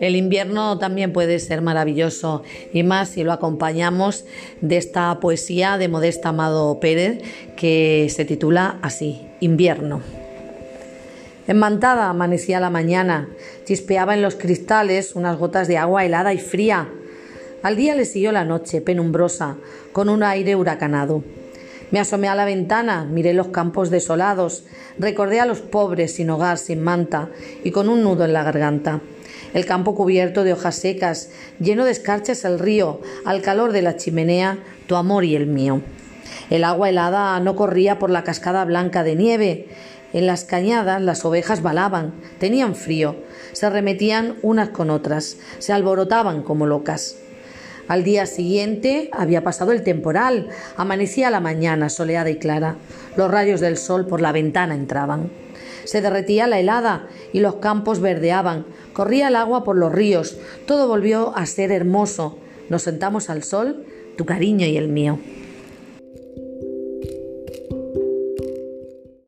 El 0.00 0.14
invierno 0.14 0.78
también 0.78 1.12
puede 1.12 1.38
ser 1.38 1.62
maravilloso 1.62 2.42
y 2.72 2.82
más 2.82 3.10
si 3.10 3.24
lo 3.24 3.32
acompañamos 3.32 4.24
de 4.60 4.76
esta 4.76 5.18
poesía 5.20 5.78
de 5.78 5.88
Modesta 5.88 6.30
Amado 6.30 6.78
Pérez 6.80 7.22
que 7.56 8.08
se 8.10 8.26
titula 8.26 8.78
así, 8.82 9.26
Invierno. 9.40 10.02
Enmantada 11.46 12.10
amanecía 12.10 12.60
la 12.60 12.70
mañana, 12.70 13.28
chispeaba 13.64 14.14
en 14.14 14.22
los 14.22 14.34
cristales 14.34 15.14
unas 15.14 15.38
gotas 15.38 15.68
de 15.68 15.78
agua 15.78 16.04
helada 16.04 16.34
y 16.34 16.38
fría. 16.38 16.88
Al 17.62 17.76
día 17.76 17.94
le 17.94 18.04
siguió 18.04 18.32
la 18.32 18.44
noche, 18.44 18.80
penumbrosa, 18.80 19.56
con 19.92 20.08
un 20.08 20.22
aire 20.22 20.56
huracanado. 20.56 21.22
Me 21.90 22.00
asomé 22.00 22.28
a 22.28 22.34
la 22.34 22.44
ventana, 22.44 23.04
miré 23.04 23.32
los 23.32 23.48
campos 23.48 23.90
desolados, 23.90 24.64
recordé 24.98 25.40
a 25.40 25.46
los 25.46 25.60
pobres 25.60 26.14
sin 26.14 26.30
hogar, 26.30 26.58
sin 26.58 26.82
manta 26.82 27.28
y 27.62 27.70
con 27.70 27.88
un 27.88 28.02
nudo 28.02 28.24
en 28.24 28.32
la 28.32 28.42
garganta. 28.42 29.00
El 29.54 29.66
campo 29.66 29.94
cubierto 29.94 30.44
de 30.44 30.52
hojas 30.52 30.76
secas, 30.76 31.30
lleno 31.60 31.84
de 31.84 31.92
escarchas 31.92 32.44
el 32.44 32.58
río, 32.58 33.00
al 33.24 33.42
calor 33.42 33.72
de 33.72 33.82
la 33.82 33.96
chimenea, 33.96 34.58
tu 34.86 34.96
amor 34.96 35.24
y 35.24 35.36
el 35.36 35.46
mío. 35.46 35.82
El 36.50 36.64
agua 36.64 36.88
helada 36.88 37.38
no 37.40 37.56
corría 37.56 37.98
por 37.98 38.10
la 38.10 38.24
cascada 38.24 38.64
blanca 38.64 39.02
de 39.02 39.16
nieve. 39.16 39.68
En 40.12 40.26
las 40.26 40.44
cañadas 40.44 41.02
las 41.02 41.24
ovejas 41.24 41.62
balaban, 41.62 42.14
tenían 42.38 42.74
frío, 42.74 43.16
se 43.52 43.68
remetían 43.68 44.36
unas 44.42 44.70
con 44.70 44.90
otras, 44.90 45.36
se 45.58 45.72
alborotaban 45.72 46.42
como 46.42 46.66
locas. 46.66 47.16
Al 47.88 48.02
día 48.02 48.26
siguiente 48.26 49.10
había 49.12 49.44
pasado 49.44 49.72
el 49.72 49.82
temporal, 49.82 50.48
amanecía 50.76 51.30
la 51.30 51.40
mañana 51.40 51.88
soleada 51.88 52.30
y 52.30 52.36
clara, 52.36 52.76
los 53.16 53.30
rayos 53.30 53.60
del 53.60 53.76
sol 53.76 54.06
por 54.06 54.20
la 54.20 54.32
ventana 54.32 54.74
entraban. 54.74 55.30
Se 55.86 56.02
derretía 56.02 56.46
la 56.46 56.60
helada 56.60 57.08
y 57.32 57.40
los 57.40 57.56
campos 57.56 58.00
verdeaban, 58.00 58.66
corría 58.92 59.28
el 59.28 59.36
agua 59.36 59.64
por 59.64 59.76
los 59.76 59.92
ríos, 59.92 60.36
todo 60.66 60.86
volvió 60.88 61.34
a 61.34 61.46
ser 61.46 61.72
hermoso. 61.72 62.38
Nos 62.68 62.82
sentamos 62.82 63.30
al 63.30 63.42
sol, 63.42 63.86
tu 64.18 64.26
cariño 64.26 64.66
y 64.66 64.76
el 64.76 64.88
mío. 64.88 65.18